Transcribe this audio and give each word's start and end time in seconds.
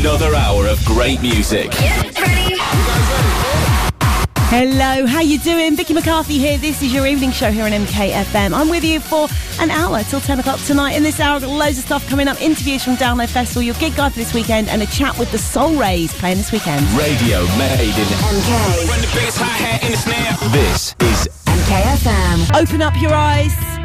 Another 0.00 0.32
hour 0.36 0.68
of 0.68 0.82
great 0.84 1.20
music. 1.22 1.70
Hello, 4.46 5.06
how 5.06 5.20
you 5.20 5.40
doing? 5.40 5.74
Vicky 5.74 5.92
McCarthy 5.92 6.38
here. 6.38 6.56
This 6.56 6.82
is 6.82 6.94
your 6.94 7.04
evening 7.04 7.32
show 7.32 7.50
here 7.50 7.64
on 7.64 7.72
MKFM. 7.72 8.54
I'm 8.54 8.68
with 8.68 8.84
you 8.84 9.00
for 9.00 9.26
an 9.60 9.72
hour 9.72 10.04
till 10.04 10.20
10 10.20 10.38
o'clock 10.38 10.60
tonight. 10.60 10.92
In 10.92 11.02
this 11.02 11.18
hour, 11.18 11.34
I've 11.34 11.42
got 11.42 11.50
loads 11.50 11.78
of 11.78 11.84
stuff 11.84 12.08
coming 12.08 12.28
up. 12.28 12.40
Interviews 12.40 12.84
from 12.84 12.94
Download 12.94 13.28
Festival, 13.28 13.62
your 13.62 13.74
gig 13.74 13.96
guide 13.96 14.12
for 14.12 14.18
this 14.20 14.32
weekend, 14.32 14.68
and 14.68 14.82
a 14.82 14.86
chat 14.86 15.18
with 15.18 15.32
the 15.32 15.38
Soul 15.38 15.74
Rays 15.74 16.14
playing 16.14 16.36
this 16.36 16.52
weekend. 16.52 16.86
Radio 16.90 17.40
made 17.58 17.80
in 17.80 18.06
MK. 18.22 18.88
Run 18.88 19.00
the 19.00 19.10
bass, 19.16 19.36
hi-hat, 19.36 19.82
and 19.82 19.94
the 19.94 19.98
snare. 19.98 20.36
This 20.52 20.94
is 21.00 21.28
MKFM. 21.46 22.62
Open 22.62 22.82
up 22.82 22.94
your 23.02 23.12
eyes. 23.12 23.77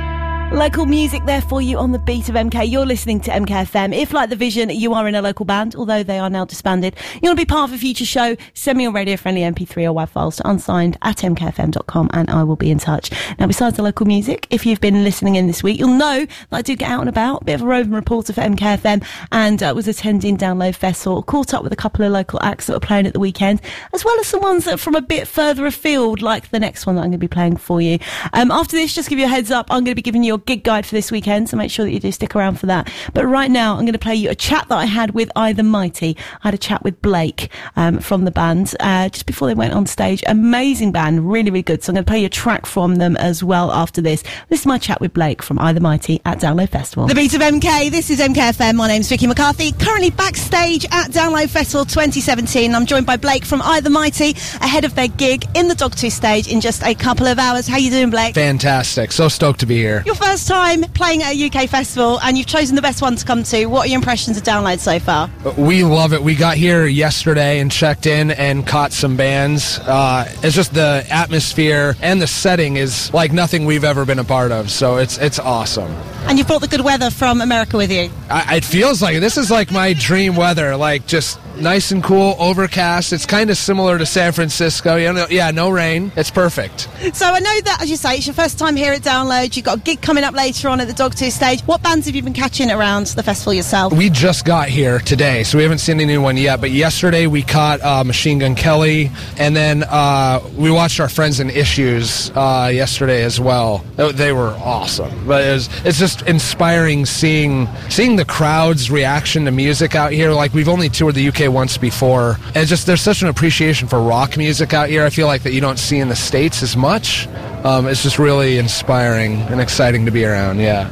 Local 0.54 0.86
music 0.86 1.26
there 1.26 1.42
for 1.42 1.64
you 1.64 1.80
on 1.80 1.94
the 1.94 1.98
beat 1.98 2.30
of 2.30 2.36
MK. 2.36 2.70
You're 2.70 2.86
listening 2.86 3.20
to 3.22 3.32
MKFM. 3.32 3.92
If, 3.92 4.14
like 4.14 4.30
The 4.30 4.36
Vision, 4.36 4.70
you 4.70 4.94
are 4.94 5.08
in 5.08 5.16
a 5.16 5.22
local 5.22 5.46
band, 5.46 5.76
although 5.76 6.04
they 6.04 6.20
are 6.20 6.30
now 6.30 6.46
disbanded, 6.46 6.96
you 7.16 7.28
want 7.28 7.40
to 7.40 7.42
be 7.44 7.50
part 7.50 7.72
of 7.72 7.76
a 7.76 7.80
future 7.80 8.06
show, 8.06 8.36
send 8.54 8.78
me 8.78 8.84
your 8.84 8.94
radio 8.94 9.18
friendly 9.18 9.42
MP3 9.42 9.92
or 9.92 9.96
WAV 9.96 10.10
files 10.10 10.36
to 10.36 10.48
unsigned 10.48 10.96
at 11.02 11.18
mkfm.com 11.18 12.12
and 12.14 12.30
I 12.30 12.44
will 12.44 12.56
be 12.56 12.70
in 12.70 12.78
touch. 12.78 13.10
Now, 13.40 13.48
besides 13.48 13.78
the 13.78 13.84
local 13.84 14.06
music, 14.06 14.46
if 14.52 14.64
you've 14.64 14.80
been 14.80 15.04
listening 15.04 15.38
in 15.38 15.48
this 15.48 15.64
week, 15.64 15.80
you'll 15.80 15.98
know 15.98 16.28
that 16.28 16.52
I 16.52 16.62
do 16.62 16.76
get 16.76 16.92
out 16.92 17.00
and 17.00 17.10
about, 17.10 17.42
a 17.42 17.46
bit 17.46 17.56
of 17.56 17.64
a 17.64 17.66
roving 17.66 17.94
reporter 17.94 18.32
for 18.32 18.42
MKFM 18.42 19.04
and 19.32 19.64
uh, 19.64 19.74
was 19.76 19.88
attending 19.88 20.38
Download 20.38 20.76
Festival, 20.76 21.24
caught 21.24 21.56
up 21.56 21.64
with 21.64 21.74
a 21.74 21.78
couple 21.78 22.06
of 22.06 22.12
local 22.12 22.40
acts 22.44 22.68
that 22.68 22.74
were 22.74 22.80
playing 22.80 23.08
at 23.08 23.14
the 23.14 23.20
weekend, 23.20 23.60
as 23.92 24.06
well 24.06 24.20
as 24.20 24.28
some 24.28 24.42
ones 24.42 24.66
that 24.66 24.76
are 24.76 24.78
from 24.78 24.94
a 24.94 25.02
bit 25.02 25.28
further 25.28 25.66
afield, 25.66 26.22
like 26.22 26.52
the 26.52 26.60
next 26.60 26.86
one 26.86 26.96
that 26.96 27.02
I'm 27.02 27.10
going 27.10 27.14
to 27.14 27.18
be 27.18 27.28
playing 27.28 27.58
for 27.58 27.82
you. 27.82 27.98
Um, 28.34 28.52
after 28.52 28.76
this, 28.76 28.94
just 28.94 29.10
give 29.10 29.18
you 29.18 29.26
a 29.26 29.30
heads 29.30 29.50
up, 29.50 29.66
I'm 29.72 29.84
going 29.84 29.86
to 29.86 29.96
be 29.96 30.04
giving 30.04 30.24
you 30.24 30.36
a 30.36 30.43
gig 30.46 30.64
guide 30.64 30.86
for 30.86 30.96
this 30.96 31.12
weekend, 31.12 31.50
so 31.50 31.58
make 31.58 31.72
sure 31.72 31.86
that 31.86 31.92
you 31.92 32.00
do 32.00 32.12
stick 32.12 32.36
around 32.36 32.60
for 32.60 32.66
that. 32.68 32.92
But 33.14 33.26
right 33.26 33.52
now, 33.52 33.74
I'm 33.74 33.82
going 33.82 33.94
to 33.94 34.00
play 34.00 34.16
you 34.16 34.30
a 34.30 34.36
chat 34.36 34.68
that 34.70 34.78
I 34.78 34.86
had 34.86 35.12
with 35.12 35.32
I 35.36 35.54
the 35.54 35.64
Mighty. 35.64 36.18
I 36.44 36.48
had 36.48 36.54
a 36.54 36.58
chat 36.58 36.84
with 36.84 37.02
Blake 37.02 37.50
um, 37.76 38.00
from 38.00 38.26
the 38.26 38.32
band 38.32 38.76
uh, 38.80 39.10
just 39.10 39.26
before 39.26 39.48
they 39.48 39.54
went 39.54 39.74
on 39.74 39.86
stage. 39.86 40.24
Amazing 40.28 40.92
band, 40.92 41.32
really, 41.32 41.50
really 41.50 41.64
good. 41.64 41.84
So 41.84 41.92
I'm 41.92 41.96
going 41.96 42.06
to 42.06 42.10
play 42.10 42.20
you 42.20 42.28
a 42.28 42.30
track 42.30 42.66
from 42.66 42.96
them 42.96 43.16
as 43.18 43.44
well 43.44 43.72
after 43.72 44.02
this. 44.02 44.24
This 44.50 44.62
is 44.62 44.66
my 44.66 44.78
chat 44.78 45.02
with 45.02 45.14
Blake 45.14 45.42
from 45.42 45.60
I 45.60 45.74
the 45.74 45.80
Mighty 45.80 46.22
at 46.26 46.40
Download 46.40 46.70
Festival. 46.70 47.08
The 47.08 47.16
beat 47.16 47.34
of 47.34 47.42
MK. 47.42 47.92
This 47.92 48.10
is 48.10 48.20
MKFM. 48.20 48.76
My 48.76 48.88
name's 48.88 49.10
Vicky 49.10 49.28
McCarthy. 49.28 49.72
Currently 49.74 50.12
backstage 50.12 50.86
at 50.86 51.12
Download 51.12 51.50
Festival 51.50 51.86
2017. 51.86 52.74
I'm 52.74 52.86
joined 52.86 53.06
by 53.06 53.18
Blake 53.18 53.46
from 53.46 53.62
I 53.62 53.80
the 53.80 53.90
Mighty 53.90 54.32
ahead 54.62 54.86
of 54.86 54.96
their 54.96 55.08
gig 55.08 55.46
in 55.56 55.68
the 55.68 55.76
Dogtooth 55.76 56.12
stage 56.12 56.48
in 56.48 56.62
just 56.62 56.84
a 56.84 56.96
couple 56.96 57.28
of 57.28 57.40
hours. 57.40 57.68
How 57.68 57.78
you 57.78 57.90
doing, 57.90 58.10
Blake? 58.10 58.36
Fantastic. 58.36 59.12
So 59.12 59.28
stoked 59.28 59.60
to 59.62 59.66
be 59.66 59.78
here. 59.78 60.04
Your 60.06 60.16
first 60.16 60.33
time 60.42 60.82
playing 60.82 61.22
at 61.22 61.36
a 61.36 61.46
UK 61.48 61.70
festival 61.70 62.20
and 62.22 62.38
you've 62.38 62.48
chosen 62.48 62.76
the 62.76 62.82
best 62.82 63.02
one 63.02 63.16
to 63.16 63.26
come 63.26 63.44
to. 63.44 63.68
What 63.68 63.86
are 63.86 63.90
your 63.90 63.98
impressions 63.98 64.36
of 64.36 64.44
Download 64.44 64.80
so 64.80 65.00
far? 65.00 65.30
We 65.58 65.84
love 65.84 66.14
it. 66.14 66.24
We 66.24 66.36
got 66.36 66.58
here 66.58 66.88
yesterday 66.88 67.60
and 67.60 67.72
checked 67.72 68.08
in 68.08 68.32
and 68.32 68.66
caught 68.66 68.94
some 68.94 69.16
bands. 69.16 69.78
Uh, 69.80 70.26
it's 70.42 70.56
just 70.56 70.74
the 70.74 71.06
atmosphere 71.10 71.96
and 72.02 72.22
the 72.22 72.28
setting 72.28 72.78
is 72.78 73.14
like 73.14 73.32
nothing 73.32 73.66
we've 73.66 73.84
ever 73.84 74.06
been 74.06 74.20
a 74.20 74.24
part 74.24 74.52
of. 74.52 74.72
So 74.72 74.98
it's 74.98 75.18
it's 75.20 75.38
awesome. 75.38 75.92
And 76.28 76.38
you've 76.38 76.48
brought 76.48 76.62
the 76.62 76.68
good 76.68 76.82
weather 76.82 77.12
from 77.12 77.42
America 77.42 77.78
with 77.78 77.92
you. 77.92 78.10
I, 78.30 78.58
it 78.58 78.66
feels 78.66 79.02
like 79.02 79.20
this 79.20 79.38
is 79.38 79.52
like 79.52 79.72
my 79.72 79.94
dream 79.94 80.36
weather. 80.36 80.76
Like 80.76 81.06
just 81.06 81.40
nice 81.58 81.92
and 81.92 82.04
cool, 82.04 82.36
overcast. 82.40 83.14
It's 83.14 83.26
kind 83.26 83.50
of 83.50 83.58
similar 83.58 83.98
to 83.98 84.06
San 84.06 84.32
Francisco. 84.32 84.96
You 84.96 85.14
know, 85.14 85.28
yeah, 85.30 85.52
no 85.52 85.70
rain. 85.70 86.12
It's 86.16 86.32
perfect. 86.32 86.88
So 87.14 87.26
I 87.26 87.40
know 87.40 87.62
that, 87.62 87.80
as 87.82 87.90
you 87.90 87.98
say, 87.98 88.18
it's 88.18 88.28
your 88.28 88.34
first 88.34 88.58
time 88.58 88.76
here 88.76 88.94
at 88.94 89.02
Download. 89.02 89.56
You've 89.56 89.66
got 89.66 89.78
a 89.78 89.82
gig 89.82 90.02
coming 90.02 90.24
up 90.24 90.34
later 90.34 90.70
on 90.70 90.80
at 90.80 90.88
the 90.88 90.94
Dogtooth 90.94 91.32
stage. 91.32 91.62
What 91.62 91.82
bands 91.84 92.06
have 92.06 92.16
you 92.16 92.22
been 92.22 92.34
catching 92.34 92.72
around 92.72 93.08
the 93.08 93.24
festival 93.24 93.54
yourself? 93.54 93.94
We 93.94 94.10
just 94.10 94.46
got 94.46 94.70
here 94.70 95.00
today, 95.00 95.44
so 95.44 95.58
we 95.58 95.64
haven't 95.64 95.80
seen 95.80 96.00
anyone 96.00 96.38
yet. 96.38 96.62
But 96.62 96.72
yesterday 96.72 97.28
we 97.28 97.42
caught 97.42 97.82
uh, 97.82 98.04
Machine 98.04 98.40
Gun 98.40 98.56
Kelly, 98.56 99.12
and 99.38 99.56
then 99.56 99.84
uh, 99.84 100.40
we 100.56 100.72
watched 100.72 101.00
our 101.00 101.10
friends 101.10 101.40
in 101.40 101.50
Issues 101.50 102.32
uh, 102.36 102.72
yesterday 102.74 103.24
as 103.24 103.40
well. 103.40 103.80
They 103.96 104.34
were 104.34 104.52
awesome. 104.64 105.28
But 105.28 105.46
it 105.46 105.54
was, 105.54 105.70
it's 105.86 106.00
just 106.00 106.24
inspiring 106.24 107.06
seeing 107.06 107.68
seeing 107.90 108.16
the 108.16 108.26
crowd's 108.26 108.90
reaction 108.90 109.46
to 109.46 109.52
music 109.52 109.96
out 109.96 110.12
here. 110.12 110.32
Like 110.32 110.54
we've 110.54 110.70
only 110.70 110.90
toured 110.90 111.16
the 111.16 111.28
UK 111.28 111.43
once 111.48 111.78
before, 111.78 112.38
and 112.56 112.68
just 112.68 112.86
there's 112.86 113.02
such 113.02 113.22
an 113.22 113.28
appreciation 113.28 113.88
for 113.88 114.02
rock 114.02 114.38
music 114.38 114.74
out 114.74 114.90
here. 114.90 115.04
I 115.04 115.10
feel 115.10 115.28
like 115.28 115.44
that 115.44 115.54
you 115.54 115.62
don't 115.62 115.80
see 115.80 116.00
in 116.00 116.10
the 116.10 116.16
states 116.16 116.64
as 116.64 116.76
much. 116.76 117.28
Um, 117.64 117.88
it's 117.88 118.04
just 118.04 118.20
really 118.20 118.58
inspiring 118.58 119.42
and 119.44 119.62
exciting 119.62 120.06
to 120.06 120.12
be 120.12 120.26
around. 120.26 120.60
Yeah. 120.60 120.92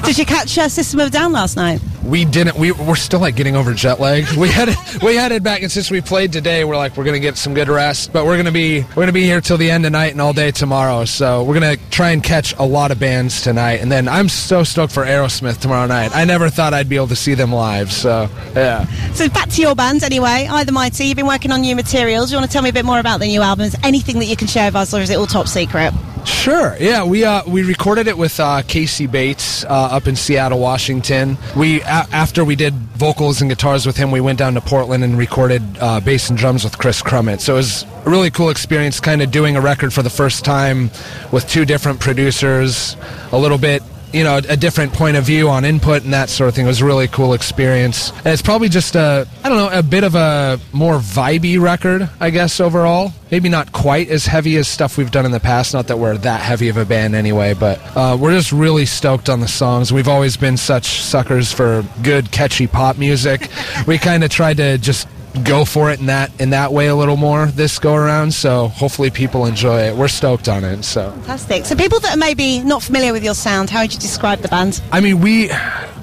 Did 0.04 0.16
you 0.16 0.24
catch 0.24 0.56
uh, 0.56 0.68
System 0.68 1.00
of 1.00 1.10
Down 1.10 1.32
last 1.32 1.56
night? 1.56 1.80
We 2.08 2.24
didn't 2.24 2.56
we, 2.56 2.72
we're 2.72 2.96
still 2.96 3.20
like 3.20 3.36
getting 3.36 3.54
over 3.54 3.74
jet 3.74 4.00
lag 4.00 4.24
we 4.36 4.48
headed 4.48 4.76
we 5.02 5.14
headed 5.16 5.42
back 5.42 5.62
and 5.62 5.70
since 5.70 5.90
we 5.90 6.00
played 6.00 6.32
today 6.32 6.64
we're 6.64 6.76
like 6.76 6.96
we're 6.96 7.04
gonna 7.04 7.18
get 7.18 7.36
some 7.36 7.52
good 7.52 7.68
rest 7.68 8.12
but 8.12 8.24
we're 8.24 8.38
gonna 8.38 8.50
be 8.50 8.80
we're 8.80 9.02
gonna 9.02 9.12
be 9.12 9.24
here 9.24 9.40
till 9.40 9.58
the 9.58 9.70
end 9.70 9.84
of 9.84 9.92
night 9.92 10.12
and 10.12 10.20
all 10.20 10.32
day 10.32 10.50
tomorrow 10.50 11.04
so 11.04 11.44
we're 11.44 11.54
gonna 11.54 11.76
try 11.90 12.10
and 12.10 12.22
catch 12.24 12.54
a 12.58 12.62
lot 12.64 12.90
of 12.90 12.98
bands 12.98 13.42
tonight 13.42 13.80
and 13.80 13.92
then 13.92 14.08
i'm 14.08 14.28
so 14.28 14.64
stoked 14.64 14.92
for 14.92 15.04
aerosmith 15.04 15.58
tomorrow 15.60 15.86
night 15.86 16.10
i 16.14 16.24
never 16.24 16.48
thought 16.48 16.72
i'd 16.72 16.88
be 16.88 16.96
able 16.96 17.06
to 17.06 17.16
see 17.16 17.34
them 17.34 17.52
live 17.52 17.92
so 17.92 18.28
yeah 18.54 18.84
So 19.12 19.28
back 19.28 19.50
to 19.50 19.60
your 19.60 19.74
band 19.74 20.02
anyway, 20.02 20.46
I 20.50 20.64
the 20.64 20.72
Mighty. 20.72 21.06
You've 21.06 21.16
been 21.16 21.26
working 21.26 21.50
on 21.52 21.60
new 21.60 21.74
materials. 21.76 22.28
Do 22.28 22.34
you 22.34 22.40
want 22.40 22.50
to 22.50 22.52
tell 22.52 22.62
me 22.62 22.70
a 22.70 22.72
bit 22.72 22.84
more 22.84 23.00
about 23.00 23.20
the 23.20 23.26
new 23.26 23.42
albums? 23.42 23.74
Anything 23.82 24.18
that 24.20 24.26
you 24.26 24.36
can 24.36 24.46
share 24.46 24.68
with 24.68 24.76
us, 24.76 24.94
or 24.94 25.00
is 25.00 25.10
it 25.10 25.18
all 25.18 25.26
top 25.26 25.48
secret? 25.48 25.92
Sure. 26.24 26.76
Yeah, 26.78 27.04
we 27.04 27.24
uh, 27.24 27.42
we 27.46 27.62
recorded 27.62 28.06
it 28.08 28.16
with 28.16 28.38
uh, 28.40 28.62
Casey 28.66 29.06
Bates 29.06 29.64
uh, 29.64 29.68
up 29.68 30.06
in 30.06 30.16
Seattle, 30.16 30.58
Washington. 30.58 31.36
We 31.56 31.80
a- 31.82 32.06
after 32.12 32.44
we 32.44 32.56
did 32.56 32.74
vocals 32.74 33.40
and 33.40 33.50
guitars 33.50 33.86
with 33.86 33.96
him, 33.96 34.10
we 34.10 34.20
went 34.20 34.38
down 34.38 34.54
to 34.54 34.60
Portland 34.60 35.04
and 35.04 35.16
recorded 35.18 35.62
uh, 35.80 36.00
bass 36.00 36.28
and 36.30 36.38
drums 36.38 36.64
with 36.64 36.78
Chris 36.78 37.02
Crummett. 37.02 37.40
So 37.40 37.54
it 37.54 37.58
was 37.58 37.84
a 38.04 38.10
really 38.10 38.30
cool 38.30 38.50
experience, 38.50 39.00
kind 39.00 39.22
of 39.22 39.30
doing 39.30 39.56
a 39.56 39.60
record 39.60 39.92
for 39.92 40.02
the 40.02 40.10
first 40.10 40.44
time 40.44 40.90
with 41.32 41.48
two 41.48 41.64
different 41.64 42.00
producers, 42.00 42.96
a 43.32 43.38
little 43.38 43.58
bit. 43.58 43.82
You 44.12 44.24
know, 44.24 44.38
a 44.38 44.56
different 44.56 44.92
point 44.92 45.16
of 45.16 45.24
view 45.24 45.48
on 45.50 45.64
input 45.64 46.02
and 46.04 46.12
that 46.12 46.30
sort 46.30 46.48
of 46.48 46.54
thing. 46.54 46.64
It 46.64 46.68
was 46.68 46.80
a 46.80 46.86
really 46.86 47.08
cool 47.08 47.34
experience. 47.34 48.10
And 48.10 48.28
it's 48.28 48.42
probably 48.42 48.68
just 48.68 48.96
a, 48.96 49.28
I 49.44 49.48
don't 49.48 49.58
know, 49.58 49.78
a 49.78 49.82
bit 49.82 50.04
of 50.04 50.14
a 50.14 50.58
more 50.72 50.98
vibey 50.98 51.60
record, 51.60 52.08
I 52.20 52.30
guess, 52.30 52.60
overall. 52.60 53.12
Maybe 53.30 53.48
not 53.50 53.72
quite 53.72 54.08
as 54.08 54.24
heavy 54.24 54.56
as 54.56 54.66
stuff 54.66 54.96
we've 54.96 55.10
done 55.10 55.26
in 55.26 55.32
the 55.32 55.40
past. 55.40 55.74
Not 55.74 55.88
that 55.88 55.98
we're 55.98 56.16
that 56.18 56.40
heavy 56.40 56.68
of 56.68 56.78
a 56.78 56.86
band 56.86 57.14
anyway, 57.14 57.52
but 57.52 57.78
uh, 57.94 58.16
we're 58.18 58.32
just 58.32 58.52
really 58.52 58.86
stoked 58.86 59.28
on 59.28 59.40
the 59.40 59.48
songs. 59.48 59.92
We've 59.92 60.08
always 60.08 60.36
been 60.36 60.56
such 60.56 61.02
suckers 61.02 61.52
for 61.52 61.84
good, 62.02 62.30
catchy 62.30 62.66
pop 62.66 62.96
music. 62.96 63.48
we 63.86 63.98
kind 63.98 64.24
of 64.24 64.30
tried 64.30 64.56
to 64.56 64.78
just 64.78 65.06
go 65.44 65.64
for 65.64 65.90
it 65.90 66.00
in 66.00 66.06
that 66.06 66.30
in 66.40 66.50
that 66.50 66.72
way 66.72 66.88
a 66.88 66.96
little 66.96 67.16
more 67.16 67.46
this 67.46 67.78
go 67.78 67.94
around. 67.94 68.32
So 68.32 68.68
hopefully 68.68 69.10
people 69.10 69.46
enjoy 69.46 69.82
it. 69.82 69.96
We're 69.96 70.08
stoked 70.08 70.48
on 70.48 70.64
it. 70.64 70.82
So. 70.84 71.10
Fantastic. 71.10 71.66
So 71.66 71.76
people 71.76 72.00
that 72.00 72.16
are 72.16 72.18
maybe 72.18 72.60
not 72.60 72.82
familiar 72.82 73.12
with 73.12 73.24
your 73.24 73.34
sound, 73.34 73.70
how 73.70 73.82
would 73.82 73.92
you 73.92 73.98
describe 73.98 74.40
the 74.40 74.48
band? 74.48 74.80
I 74.92 75.00
mean, 75.00 75.20
we 75.20 75.50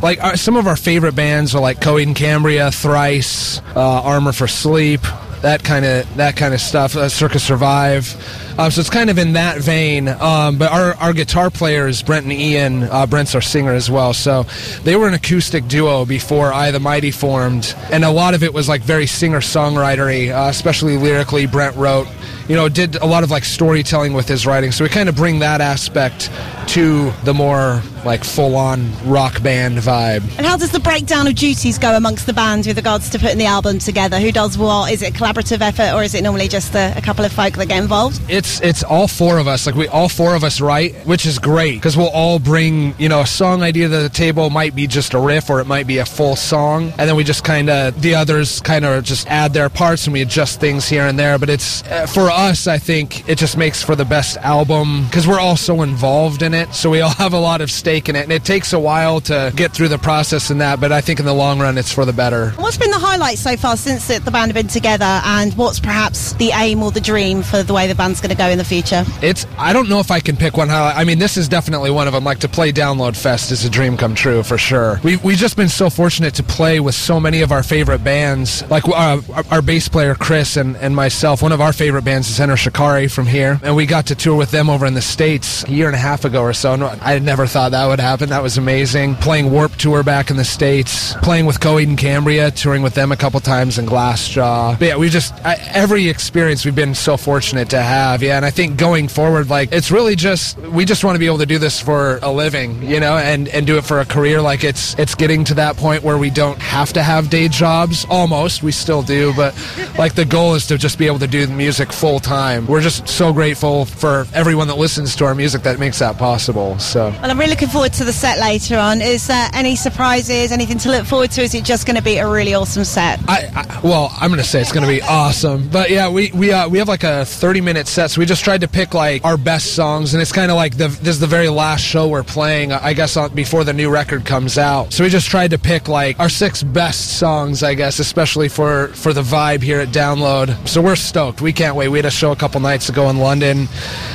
like 0.01 0.23
our, 0.23 0.37
some 0.37 0.55
of 0.55 0.67
our 0.67 0.75
favorite 0.75 1.15
bands 1.15 1.55
are 1.55 1.61
like 1.61 1.79
Coheed 1.79 2.03
and 2.03 2.15
Cambria, 2.15 2.71
Thrice, 2.71 3.59
uh, 3.75 4.01
Armor 4.03 4.31
for 4.31 4.47
Sleep, 4.47 5.01
that 5.45 5.63
kind 5.63 5.85
of 5.85 6.15
that 6.17 6.35
kind 6.35 6.55
of 6.55 6.59
stuff. 6.59 6.95
Uh, 6.95 7.07
Circa 7.07 7.37
Survive. 7.37 8.15
Um, 8.57 8.71
so 8.71 8.81
it's 8.81 8.89
kind 8.89 9.11
of 9.11 9.19
in 9.19 9.33
that 9.33 9.59
vein. 9.59 10.07
Um, 10.07 10.57
but 10.57 10.71
our, 10.71 10.95
our 10.95 11.13
guitar 11.13 11.51
player 11.51 11.87
is 11.87 12.01
Brent 12.01 12.23
and 12.25 12.33
Ian. 12.33 12.83
Uh, 12.83 13.05
Brent's 13.05 13.35
our 13.35 13.41
singer 13.41 13.73
as 13.73 13.91
well. 13.91 14.13
So 14.13 14.43
they 14.83 14.95
were 14.95 15.07
an 15.07 15.13
acoustic 15.13 15.67
duo 15.67 16.03
before 16.03 16.51
I 16.51 16.71
the 16.71 16.79
Mighty 16.79 17.11
formed, 17.11 17.75
and 17.91 18.03
a 18.03 18.09
lot 18.09 18.33
of 18.33 18.41
it 18.41 18.55
was 18.55 18.67
like 18.67 18.81
very 18.81 19.05
singer 19.05 19.39
songwritery, 19.39 20.33
uh, 20.33 20.49
especially 20.49 20.97
lyrically. 20.97 21.45
Brent 21.45 21.75
wrote, 21.75 22.07
you 22.47 22.55
know, 22.55 22.69
did 22.69 22.95
a 22.97 23.05
lot 23.05 23.23
of 23.23 23.31
like 23.31 23.43
storytelling 23.43 24.13
with 24.13 24.27
his 24.27 24.45
writing. 24.45 24.71
So 24.71 24.83
we 24.83 24.89
kind 24.89 25.09
of 25.09 25.15
bring 25.15 25.39
that 25.39 25.61
aspect 25.61 26.29
to 26.69 27.11
the 27.23 27.33
more 27.33 27.81
like 28.05 28.23
full 28.23 28.55
on 28.55 28.91
rock 29.05 29.41
band 29.41 29.77
vibe. 29.77 30.21
And 30.37 30.45
how 30.45 30.57
does 30.57 30.71
the 30.71 30.79
breakdown 30.79 31.27
of 31.27 31.35
duties 31.35 31.77
go 31.79 31.95
amongst 31.95 32.25
the 32.27 32.33
band 32.33 32.65
with 32.67 32.77
regards 32.77 33.09
to 33.09 33.19
putting 33.19 33.39
the 33.39 33.45
album 33.45 33.79
together? 33.79 34.19
Who 34.19 34.31
does 34.31 34.57
what? 34.57 34.91
Is 34.91 35.01
it 35.01 35.09
a 35.09 35.17
collaborative 35.17 35.61
effort, 35.61 35.93
or 35.93 36.03
is 36.03 36.13
it 36.13 36.21
normally 36.23 36.47
just 36.47 36.75
a, 36.75 36.93
a 36.95 37.01
couple 37.01 37.25
of 37.25 37.31
folk 37.31 37.55
that 37.55 37.67
get 37.67 37.81
involved? 37.81 38.21
It's 38.29 38.61
it's 38.61 38.83
all 38.83 39.07
four 39.07 39.39
of 39.39 39.47
us. 39.47 39.65
Like 39.65 39.75
we 39.75 39.87
all 39.87 40.09
four 40.09 40.35
of 40.35 40.43
us 40.43 40.61
write, 40.61 40.95
which 41.07 41.25
is 41.25 41.39
great 41.39 41.75
because 41.75 41.97
we'll 41.97 42.09
all 42.09 42.39
bring 42.39 42.93
you 42.99 43.09
know 43.09 43.21
a 43.21 43.27
song 43.27 43.63
idea 43.63 43.87
to 43.87 43.97
the 43.97 44.09
table. 44.09 44.49
Might 44.49 44.75
be 44.75 44.87
just 44.87 45.13
a 45.13 45.19
riff 45.19 45.49
or 45.49 45.59
it 45.59 45.67
might 45.67 45.87
be 45.87 45.97
a 45.97 46.05
full 46.05 46.35
song, 46.35 46.93
and 46.97 47.09
then 47.09 47.15
we 47.15 47.23
just 47.23 47.43
kind 47.43 47.69
of 47.69 47.99
the 48.01 48.15
others 48.15 48.61
kind 48.61 48.85
of 48.85 49.03
just 49.03 49.27
add 49.27 49.53
their 49.53 49.69
parts 49.69 50.05
and 50.05 50.13
we 50.13 50.21
adjust 50.21 50.59
things 50.59 50.87
here 50.87 51.07
and 51.07 51.17
there. 51.17 51.39
But 51.39 51.49
it's 51.49 51.83
uh, 51.83 52.05
for 52.05 52.29
us, 52.35 52.67
I 52.67 52.77
think 52.77 53.27
it 53.27 53.37
just 53.37 53.57
makes 53.57 53.81
for 53.81 53.95
the 53.95 54.05
best 54.05 54.37
album 54.37 55.05
because 55.05 55.27
we're 55.27 55.39
all 55.39 55.57
so 55.57 55.81
involved 55.81 56.41
in 56.41 56.53
it. 56.53 56.73
So 56.73 56.89
we 56.89 57.01
all 57.01 57.09
have 57.17 57.33
a 57.33 57.39
lot 57.39 57.61
of 57.61 57.71
stake 57.71 58.09
in 58.09 58.15
it. 58.15 58.23
And 58.23 58.31
it 58.31 58.43
takes 58.43 58.73
a 58.73 58.79
while 58.79 59.21
to 59.21 59.51
get 59.55 59.71
through 59.71 59.87
the 59.87 59.97
process 59.97 60.49
and 60.49 60.61
that, 60.61 60.79
but 60.79 60.91
I 60.91 61.01
think 61.01 61.19
in 61.19 61.25
the 61.25 61.33
long 61.33 61.59
run, 61.59 61.77
it's 61.77 61.91
for 61.91 62.05
the 62.05 62.13
better. 62.13 62.51
What's 62.51 62.77
been 62.77 62.91
the 62.91 62.99
highlight 62.99 63.37
so 63.37 63.55
far 63.57 63.77
since 63.77 64.07
the 64.07 64.31
band 64.31 64.51
have 64.51 64.55
been 64.55 64.67
together, 64.67 65.05
and 65.05 65.53
what's 65.55 65.79
perhaps 65.79 66.33
the 66.33 66.51
aim 66.53 66.83
or 66.83 66.91
the 66.91 67.01
dream 67.01 67.41
for 67.41 67.63
the 67.63 67.73
way 67.73 67.87
the 67.87 67.95
band's 67.95 68.21
going 68.21 68.31
to 68.31 68.37
go 68.37 68.47
in 68.47 68.57
the 68.57 68.65
future? 68.65 69.05
It's 69.21 69.45
I 69.57 69.73
don't 69.73 69.89
know 69.89 69.99
if 69.99 70.11
I 70.11 70.19
can 70.19 70.35
pick 70.35 70.57
one 70.57 70.69
highlight. 70.69 70.97
I 70.97 71.03
mean, 71.03 71.19
this 71.19 71.37
is 71.37 71.47
definitely 71.47 71.91
one 71.91 72.07
of 72.07 72.13
them. 72.13 72.23
Like 72.23 72.39
to 72.39 72.49
play 72.49 72.71
Download 72.71 73.15
Fest 73.15 73.51
is 73.51 73.65
a 73.65 73.69
dream 73.69 73.97
come 73.97 74.15
true 74.15 74.43
for 74.43 74.57
sure. 74.57 74.99
We've 75.03 75.23
we've 75.23 75.37
just 75.37 75.57
been 75.57 75.69
so 75.69 75.89
fortunate 75.89 76.33
to 76.35 76.43
play 76.43 76.79
with 76.79 76.95
so 76.95 77.19
many 77.19 77.41
of 77.41 77.51
our 77.51 77.63
favorite 77.63 78.03
bands. 78.03 78.67
Like 78.69 78.87
uh, 78.87 79.21
our, 79.33 79.43
our 79.51 79.61
bass 79.61 79.87
player 79.87 80.15
Chris 80.15 80.57
and, 80.57 80.75
and 80.77 80.95
myself. 80.95 81.41
One 81.41 81.51
of 81.51 81.61
our 81.61 81.73
favorite 81.73 82.03
bands 82.03 82.24
is 82.29 82.39
Enter 82.39 82.57
Shikari 82.57 83.07
from 83.07 83.25
here, 83.27 83.59
and 83.63 83.75
we 83.75 83.85
got 83.85 84.07
to 84.07 84.15
tour 84.15 84.35
with 84.35 84.51
them 84.51 84.69
over 84.69 84.85
in 84.85 84.93
the 84.93 85.01
states 85.01 85.63
a 85.63 85.71
year 85.71 85.87
and 85.87 85.95
a 85.95 85.99
half 85.99 86.25
ago 86.25 86.41
or 86.41 86.53
so. 86.53 86.73
I 87.01 87.19
never 87.19 87.47
thought 87.47 87.71
that 87.71 87.87
would 87.87 87.99
happen. 87.99 88.29
That 88.29 88.43
was 88.43 88.57
amazing. 88.57 89.15
Playing 89.15 89.51
Warped 89.51 89.79
Tour 89.79 90.03
back 90.03 90.29
in 90.29 90.37
the 90.37 90.45
states, 90.45 91.13
playing 91.21 91.45
with 91.45 91.59
Coheed 91.59 91.87
and 91.87 91.97
Cambria, 91.97 92.51
touring 92.51 92.81
with 92.81 92.93
them 92.93 93.11
a 93.11 93.17
couple 93.17 93.39
times 93.39 93.77
in 93.77 93.85
Glassjaw. 93.85 94.79
But 94.79 94.85
yeah, 94.85 94.97
we 94.97 95.09
just 95.09 95.33
I, 95.45 95.55
every 95.73 96.09
experience 96.09 96.65
we've 96.65 96.75
been 96.75 96.95
so 96.95 97.17
fortunate 97.17 97.69
to 97.69 97.81
have. 97.81 98.23
Yeah, 98.23 98.37
and 98.37 98.45
I 98.45 98.51
think 98.51 98.77
going 98.77 99.07
forward, 99.07 99.49
like 99.49 99.71
it's 99.71 99.91
really 99.91 100.15
just 100.15 100.57
we 100.57 100.85
just 100.85 101.03
want 101.03 101.15
to 101.15 101.19
be 101.19 101.25
able 101.25 101.39
to 101.39 101.45
do 101.45 101.59
this 101.59 101.81
for 101.81 102.19
a 102.21 102.31
living, 102.31 102.83
you 102.83 102.99
know, 102.99 103.17
and 103.17 103.47
and 103.49 103.67
do 103.67 103.77
it 103.77 103.83
for 103.83 103.99
a 103.99 104.05
career. 104.05 104.41
Like 104.41 104.63
it's 104.63 104.97
it's 104.99 105.15
getting 105.15 105.43
to 105.45 105.53
that 105.55 105.77
point 105.77 106.03
where 106.03 106.17
we 106.17 106.29
don't 106.29 106.59
have 106.61 106.93
to 106.93 107.03
have 107.03 107.29
day 107.29 107.47
jobs. 107.47 108.05
Almost, 108.09 108.63
we 108.63 108.71
still 108.71 109.01
do, 109.01 109.33
but 109.35 109.55
like 109.97 110.15
the 110.15 110.25
goal 110.25 110.55
is 110.55 110.67
to 110.67 110.77
just 110.77 110.97
be 110.97 111.07
able 111.07 111.19
to 111.19 111.27
do 111.27 111.45
the 111.45 111.53
music 111.53 111.91
full 111.91 112.14
time. 112.19 112.67
We're 112.67 112.81
just 112.81 113.07
so 113.07 113.33
grateful 113.33 113.85
for 113.85 114.25
everyone 114.33 114.67
that 114.67 114.77
listens 114.77 115.15
to 115.17 115.25
our 115.25 115.35
music 115.35 115.63
that 115.63 115.79
makes 115.79 115.99
that 115.99 116.17
possible. 116.17 116.77
So. 116.79 117.09
Well, 117.09 117.31
I'm 117.31 117.39
really 117.39 117.51
looking 117.51 117.69
forward 117.69 117.93
to 117.93 118.03
the 118.03 118.13
set 118.13 118.39
later 118.39 118.77
on. 118.77 119.01
Is 119.01 119.27
there 119.27 119.49
any 119.53 119.75
surprises? 119.75 120.51
Anything 120.51 120.77
to 120.79 120.89
look 120.89 121.05
forward 121.05 121.31
to? 121.31 121.41
Is 121.41 121.53
it 121.53 121.63
just 121.63 121.85
going 121.85 121.95
to 121.97 122.03
be 122.03 122.17
a 122.17 122.27
really 122.27 122.53
awesome 122.53 122.83
set? 122.83 123.19
I, 123.27 123.49
I 123.55 123.81
well, 123.81 124.11
I'm 124.19 124.29
going 124.29 124.41
to 124.41 124.47
say 124.47 124.61
it's 124.61 124.71
going 124.71 124.85
to 124.85 124.91
be 124.91 125.01
awesome. 125.01 125.69
But 125.69 125.89
yeah, 125.89 126.09
we 126.09 126.31
we 126.31 126.51
uh, 126.51 126.69
we 126.69 126.77
have 126.79 126.87
like 126.87 127.03
a 127.03 127.25
30 127.25 127.61
minute 127.61 127.87
set, 127.87 128.11
so 128.11 128.19
we 128.19 128.25
just 128.25 128.43
tried 128.43 128.61
to 128.61 128.67
pick 128.67 128.93
like 128.93 129.23
our 129.25 129.37
best 129.37 129.75
songs, 129.75 130.13
and 130.13 130.21
it's 130.21 130.31
kind 130.31 130.51
of 130.51 130.57
like 130.57 130.77
the 130.77 130.87
this 130.87 131.09
is 131.15 131.19
the 131.19 131.27
very 131.27 131.49
last 131.49 131.81
show 131.81 132.07
we're 132.07 132.23
playing, 132.23 132.71
I 132.71 132.93
guess, 132.93 133.17
on, 133.17 133.33
before 133.33 133.63
the 133.63 133.73
new 133.73 133.89
record 133.89 134.25
comes 134.25 134.57
out. 134.57 134.93
So 134.93 135.03
we 135.03 135.09
just 135.09 135.29
tried 135.29 135.51
to 135.51 135.57
pick 135.57 135.87
like 135.87 136.19
our 136.19 136.29
six 136.29 136.63
best 136.63 137.17
songs, 137.17 137.63
I 137.63 137.73
guess, 137.73 137.99
especially 137.99 138.49
for 138.49 138.87
for 138.89 139.13
the 139.13 139.21
vibe 139.21 139.61
here 139.61 139.79
at 139.79 139.89
Download. 139.89 140.67
So 140.67 140.81
we're 140.81 140.95
stoked. 140.95 141.41
We 141.41 141.53
can't 141.53 141.75
wait. 141.75 141.89
We 141.89 141.99
a 142.05 142.11
show 142.11 142.31
a 142.31 142.35
couple 142.35 142.61
nights 142.61 142.89
ago 142.89 143.09
in 143.09 143.17
London, 143.17 143.67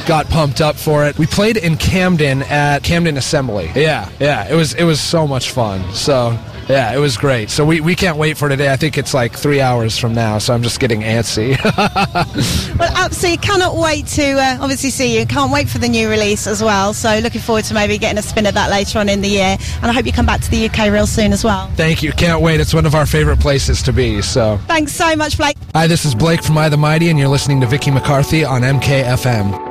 got 0.06 0.28
pumped 0.28 0.60
up 0.60 0.76
for 0.76 1.06
it. 1.06 1.18
We 1.18 1.26
played 1.26 1.56
in 1.56 1.76
Camden 1.76 2.42
at 2.42 2.82
Camden 2.82 3.16
Assembly. 3.16 3.70
Yeah, 3.74 4.10
yeah, 4.18 4.48
it 4.50 4.54
was 4.54 4.74
it 4.74 4.84
was 4.84 5.00
so 5.00 5.26
much 5.26 5.50
fun. 5.50 5.92
So 5.92 6.38
yeah, 6.70 6.94
it 6.94 6.98
was 6.98 7.16
great. 7.16 7.50
So 7.50 7.64
we, 7.64 7.80
we 7.80 7.94
can't 7.94 8.16
wait 8.16 8.36
for 8.36 8.48
today. 8.48 8.72
I 8.72 8.76
think 8.76 8.96
it's 8.96 9.12
like 9.12 9.36
three 9.36 9.60
hours 9.60 9.98
from 9.98 10.14
now, 10.14 10.38
so 10.38 10.54
I'm 10.54 10.62
just 10.62 10.78
getting 10.78 11.00
antsy. 11.00 11.58
well, 12.78 12.92
absolutely 12.96 13.38
cannot 13.38 13.76
wait 13.76 14.06
to 14.08 14.32
uh, 14.32 14.58
obviously 14.60 14.90
see 14.90 15.18
you. 15.18 15.26
Can't 15.26 15.52
wait 15.52 15.68
for 15.68 15.78
the 15.78 15.88
new 15.88 16.08
release 16.08 16.46
as 16.46 16.62
well. 16.62 16.94
So 16.94 17.18
looking 17.18 17.40
forward 17.40 17.64
to 17.64 17.74
maybe 17.74 17.98
getting 17.98 18.18
a 18.18 18.22
spin 18.22 18.46
of 18.46 18.54
that 18.54 18.70
later 18.70 18.98
on 18.98 19.08
in 19.08 19.20
the 19.20 19.28
year. 19.28 19.56
And 19.82 19.86
I 19.86 19.92
hope 19.92 20.06
you 20.06 20.12
come 20.12 20.26
back 20.26 20.40
to 20.42 20.50
the 20.50 20.66
UK 20.68 20.92
real 20.92 21.06
soon 21.06 21.32
as 21.32 21.42
well. 21.42 21.68
Thank 21.74 22.02
you. 22.02 22.12
Can't 22.12 22.42
wait. 22.42 22.60
It's 22.60 22.74
one 22.74 22.86
of 22.86 22.94
our 22.94 23.06
favorite 23.06 23.40
places 23.40 23.82
to 23.82 23.92
be. 23.92 24.22
So 24.22 24.58
thanks 24.66 24.92
so 24.92 25.16
much, 25.16 25.36
Blake. 25.36 25.56
Hi, 25.74 25.86
this 25.86 26.04
is 26.04 26.14
Blake 26.14 26.42
from 26.42 26.56
I 26.58 26.68
the 26.68 26.76
Mighty, 26.76 27.10
and 27.10 27.18
you're 27.18 27.28
listening 27.28 27.60
to 27.62 27.66
Vicky 27.66 27.90
McCarthy 27.90 28.44
on 28.44 28.62
MKFM. 28.62 29.70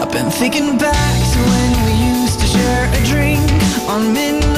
I've 0.00 0.12
been 0.12 0.30
thinking 0.30 0.78
back 0.78 1.32
to 1.32 1.38
when 1.50 1.61
on 3.92 4.14
midnight 4.14 4.51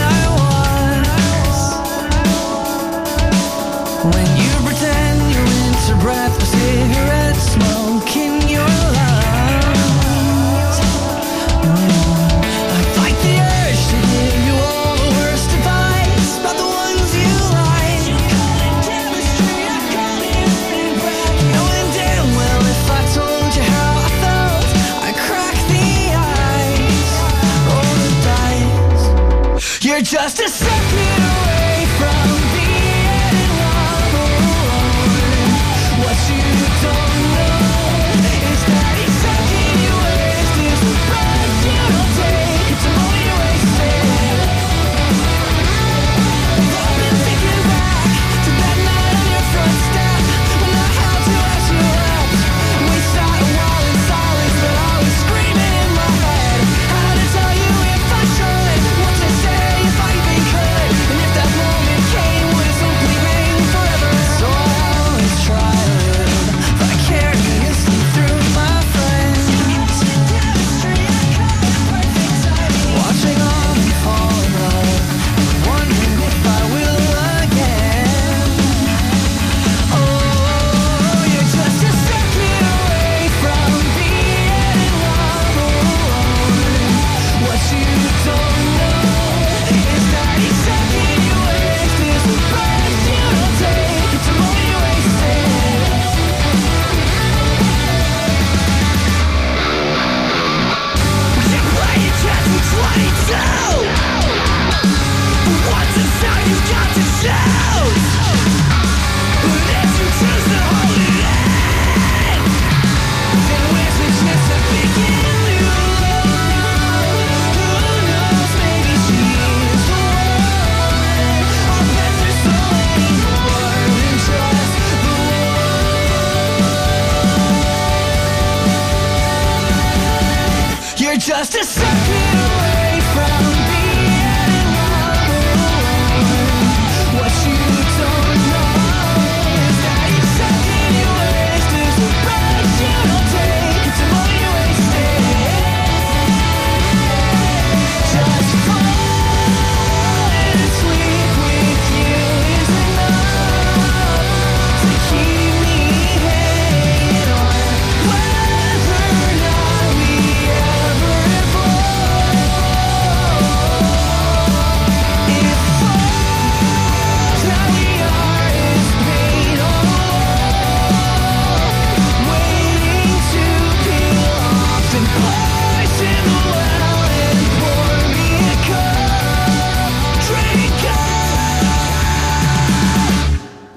just 30.14 30.62
a 30.62 30.73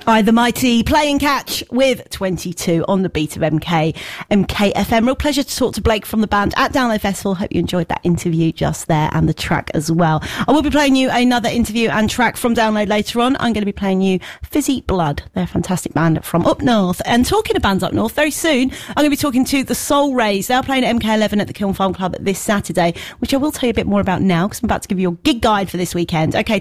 I, 0.09 0.21
the 0.21 0.31
mighty, 0.31 0.83
playing 0.83 1.19
catch 1.19 1.65
with 1.69 2.09
22 2.11 2.85
on 2.87 3.01
the 3.01 3.09
beat 3.09 3.35
of 3.35 3.41
MK, 3.41 3.93
MKFM. 4.31 5.05
Real 5.05 5.15
pleasure 5.15 5.43
to 5.43 5.55
talk 5.57 5.73
to 5.73 5.81
Blake 5.81 6.05
from 6.05 6.21
the 6.21 6.27
band 6.27 6.53
at 6.55 6.71
Download 6.71 7.01
Festival. 7.01 7.35
Hope 7.35 7.51
you 7.51 7.59
enjoyed 7.59 7.89
that 7.89 7.99
interview 8.05 8.53
just 8.53 8.87
there 8.87 9.09
and 9.11 9.27
the 9.27 9.33
track 9.33 9.69
as 9.73 9.91
well. 9.91 10.23
I 10.47 10.53
will 10.53 10.61
be 10.61 10.69
playing 10.69 10.95
you 10.95 11.09
another 11.11 11.49
interview 11.49 11.89
and 11.89 12.09
track 12.09 12.37
from 12.37 12.55
Download 12.55 12.87
later 12.87 13.19
on. 13.19 13.35
I'm 13.35 13.51
going 13.51 13.55
to 13.55 13.65
be 13.65 13.73
playing 13.73 14.01
you 14.01 14.21
Fizzy 14.43 14.79
Blood. 14.79 15.23
They're 15.33 15.43
a 15.43 15.47
fantastic 15.47 15.93
band 15.93 16.23
from 16.23 16.45
up 16.45 16.61
north. 16.61 17.01
And 17.03 17.25
talking 17.25 17.57
of 17.57 17.61
bands 17.61 17.83
up 17.83 17.91
north, 17.91 18.13
very 18.13 18.31
soon 18.31 18.71
I'm 18.87 18.95
going 18.95 19.07
to 19.07 19.09
be 19.09 19.17
talking 19.17 19.43
to 19.43 19.65
the 19.65 19.75
Soul 19.75 20.13
Rays. 20.13 20.47
They're 20.47 20.63
playing 20.63 20.85
at 20.85 20.95
MK11 20.95 21.41
at 21.41 21.47
the 21.47 21.53
Kiln 21.53 21.73
Farm 21.73 21.93
Club 21.93 22.15
this 22.17 22.39
Saturday, 22.39 22.93
which 23.19 23.33
I 23.33 23.37
will 23.37 23.51
tell 23.51 23.67
you 23.67 23.71
a 23.71 23.73
bit 23.73 23.87
more 23.87 23.99
about 23.99 24.21
now 24.21 24.47
because 24.47 24.63
I'm 24.63 24.67
about 24.67 24.83
to 24.83 24.87
give 24.87 25.01
you 25.01 25.09
a 25.09 25.15
gig 25.15 25.41
guide 25.41 25.69
for 25.69 25.75
this 25.75 25.93
weekend. 25.93 26.33
Okay, 26.33 26.55